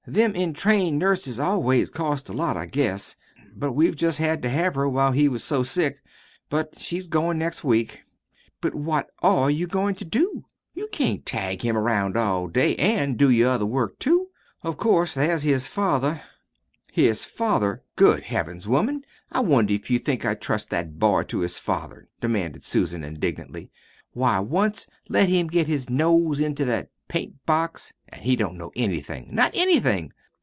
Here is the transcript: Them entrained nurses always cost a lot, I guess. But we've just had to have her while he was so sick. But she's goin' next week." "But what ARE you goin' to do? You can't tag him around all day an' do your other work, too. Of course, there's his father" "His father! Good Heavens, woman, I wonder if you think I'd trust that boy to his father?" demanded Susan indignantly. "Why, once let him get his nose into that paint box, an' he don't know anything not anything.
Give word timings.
Them 0.07 0.35
entrained 0.35 0.97
nurses 0.97 1.39
always 1.39 1.91
cost 1.91 2.27
a 2.27 2.33
lot, 2.33 2.57
I 2.57 2.65
guess. 2.65 3.15
But 3.55 3.73
we've 3.73 3.95
just 3.95 4.17
had 4.17 4.41
to 4.41 4.49
have 4.49 4.73
her 4.73 4.89
while 4.89 5.11
he 5.11 5.29
was 5.29 5.43
so 5.43 5.61
sick. 5.61 6.01
But 6.49 6.75
she's 6.79 7.07
goin' 7.07 7.37
next 7.37 7.63
week." 7.63 8.01
"But 8.61 8.73
what 8.73 9.11
ARE 9.21 9.51
you 9.51 9.67
goin' 9.67 9.93
to 9.95 10.03
do? 10.03 10.43
You 10.73 10.89
can't 10.91 11.23
tag 11.23 11.61
him 11.61 11.77
around 11.77 12.17
all 12.17 12.47
day 12.47 12.75
an' 12.77 13.13
do 13.13 13.29
your 13.29 13.49
other 13.49 13.67
work, 13.67 13.99
too. 13.99 14.29
Of 14.63 14.75
course, 14.77 15.13
there's 15.13 15.43
his 15.43 15.67
father" 15.67 16.21
"His 17.01 17.23
father! 17.23 17.83
Good 17.95 18.23
Heavens, 18.23 18.67
woman, 18.67 19.05
I 19.31 19.41
wonder 19.41 19.75
if 19.75 19.91
you 19.91 19.99
think 19.99 20.25
I'd 20.25 20.41
trust 20.41 20.71
that 20.71 20.97
boy 20.97 21.23
to 21.25 21.39
his 21.41 21.59
father?" 21.59 22.09
demanded 22.19 22.63
Susan 22.63 23.03
indignantly. 23.03 23.71
"Why, 24.13 24.39
once 24.39 24.87
let 25.09 25.29
him 25.29 25.45
get 25.47 25.67
his 25.67 25.89
nose 25.91 26.39
into 26.41 26.65
that 26.65 26.89
paint 27.07 27.33
box, 27.45 27.91
an' 28.07 28.21
he 28.21 28.37
don't 28.37 28.57
know 28.57 28.71
anything 28.77 29.27
not 29.33 29.51
anything. 29.53 30.13